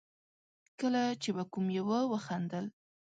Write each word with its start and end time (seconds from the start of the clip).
کله 0.79 1.03
چې 1.21 1.29
به 1.35 1.43
کوم 1.51 1.65
يوه 1.79 1.99
وخندل. 2.11 2.65